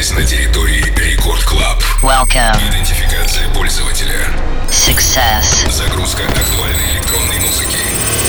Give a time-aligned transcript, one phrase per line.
[0.00, 1.82] находитесь на территории Record Club.
[2.02, 2.56] Welcome.
[2.70, 4.28] Идентификация пользователя.
[4.70, 5.70] Success.
[5.70, 7.78] Загрузка актуальной электронной музыки.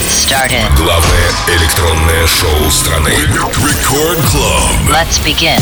[0.09, 0.75] Started.
[0.75, 3.09] Главное электронное шоу страны.
[3.09, 4.89] Record Club.
[4.89, 5.61] Let's begin.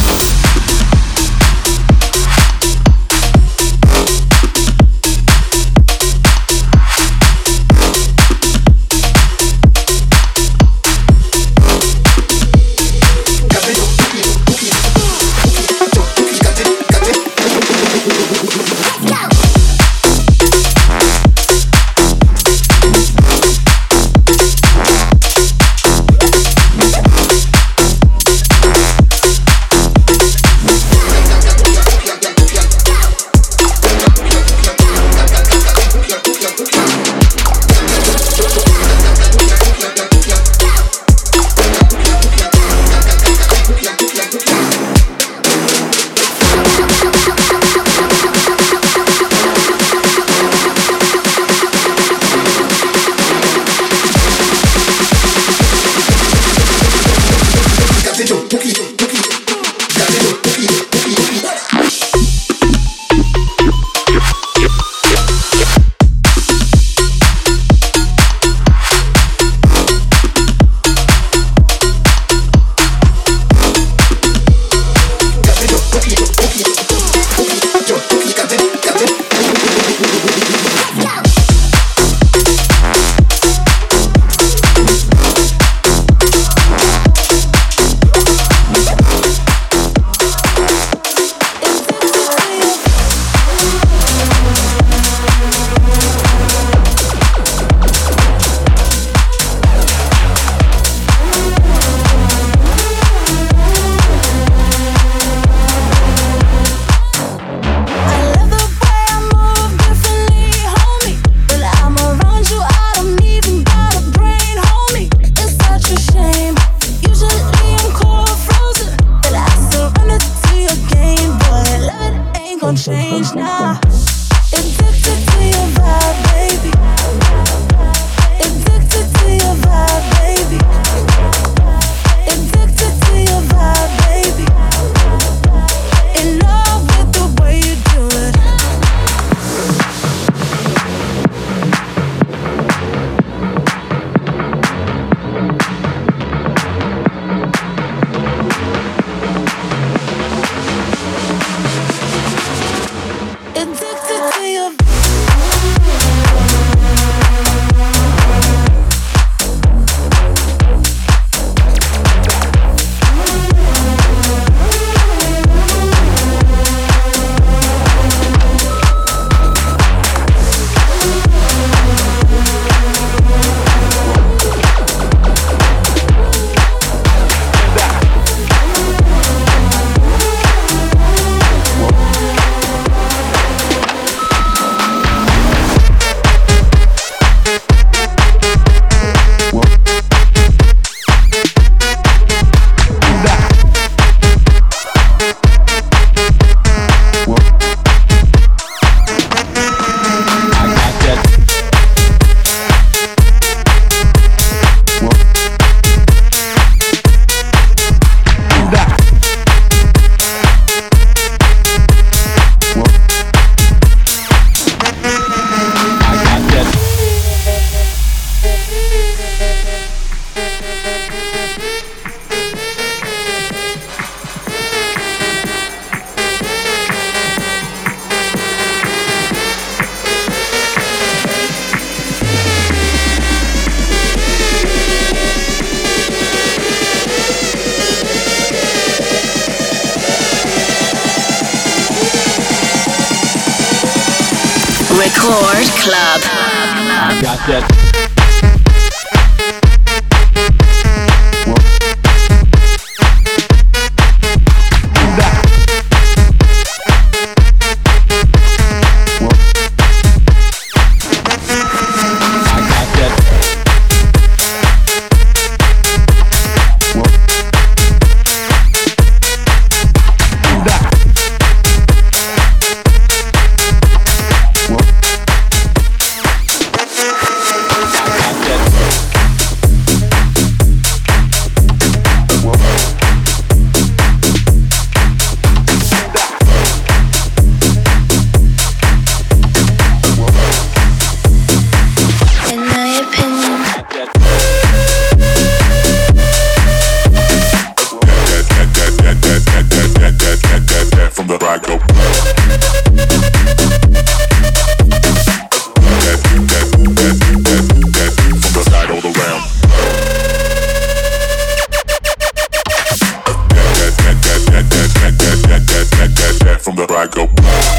[316.88, 317.79] i go.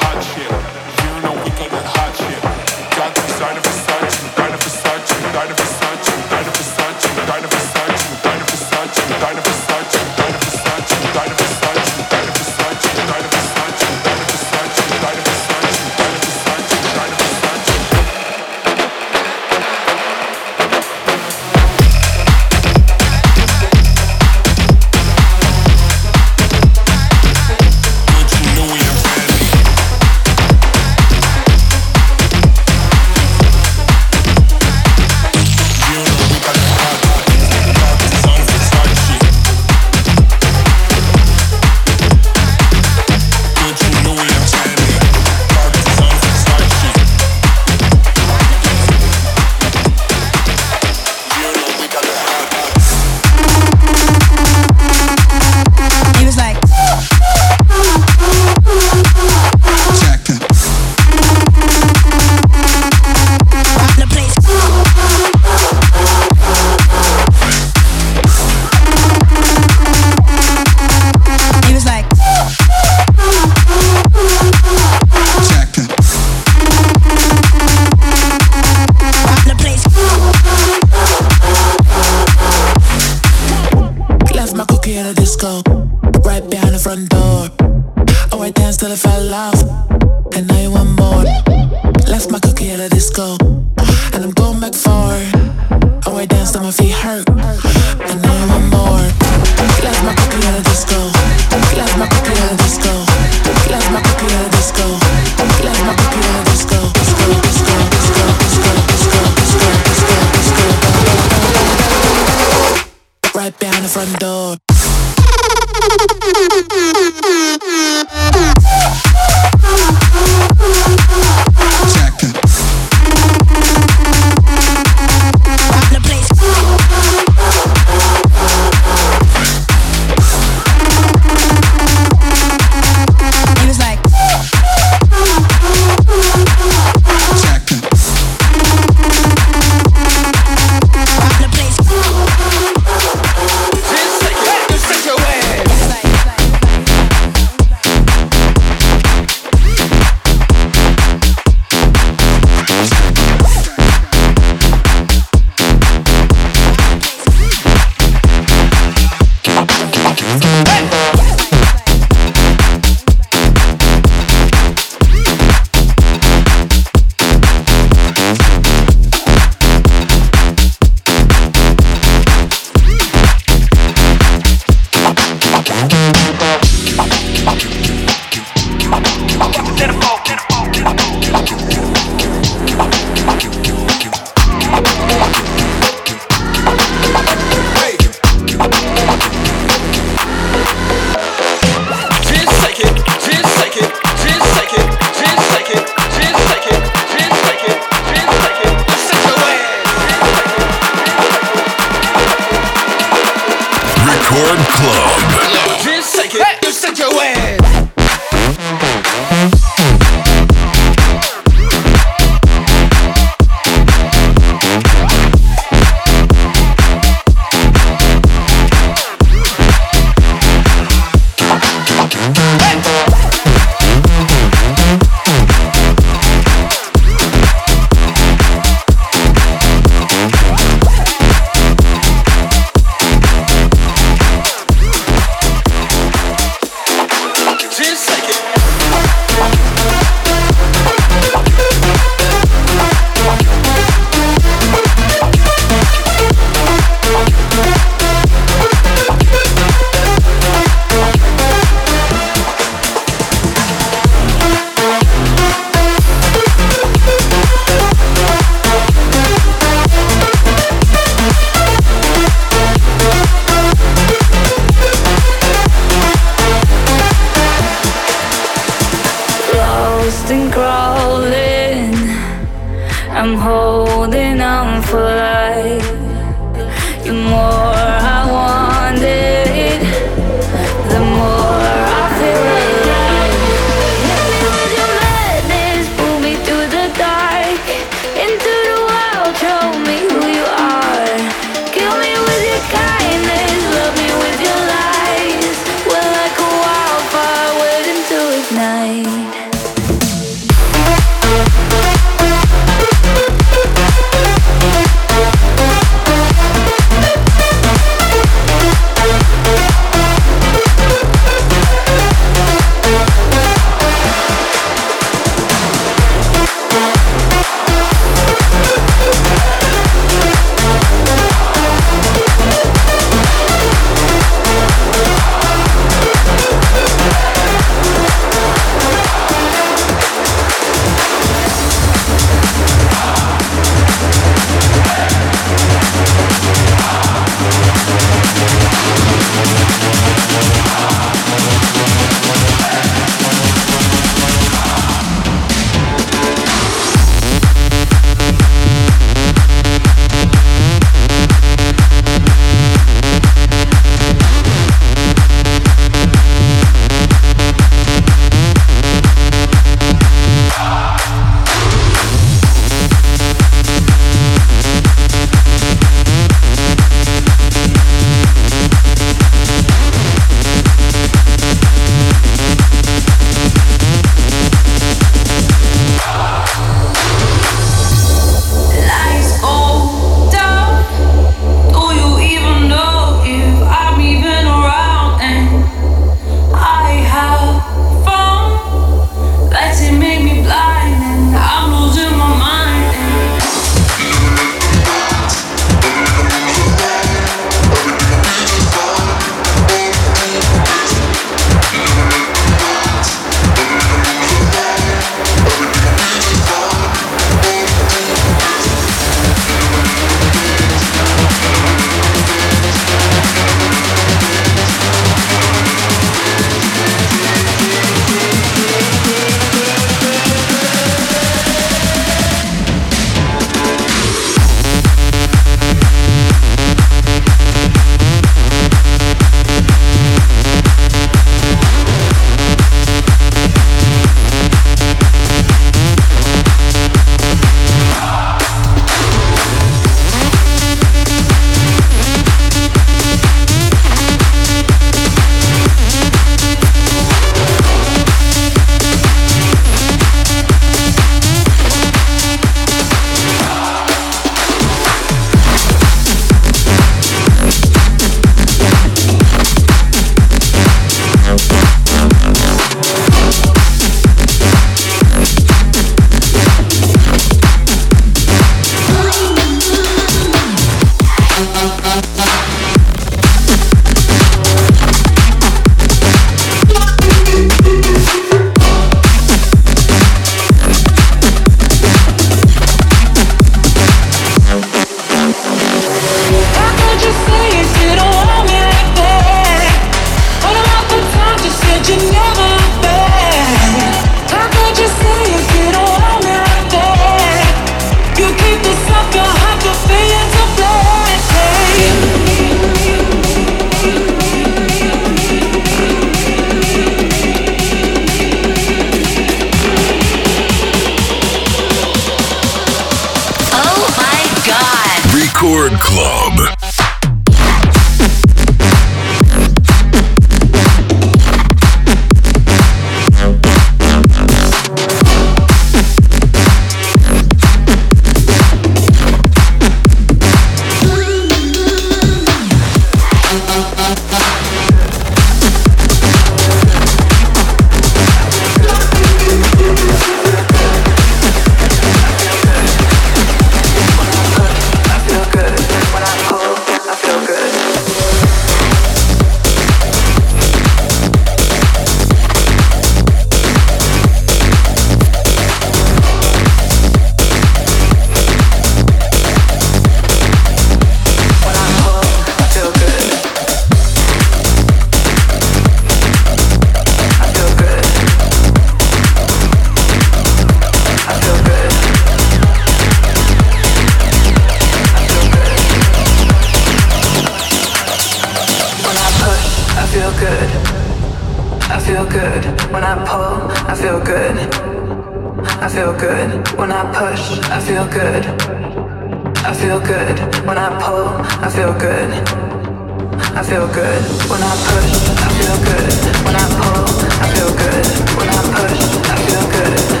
[593.41, 594.03] I feel good.
[594.29, 595.93] When I push, I feel good.
[596.25, 596.85] When I pull,
[597.21, 597.85] I feel good.
[598.15, 600.00] When I push, I feel good.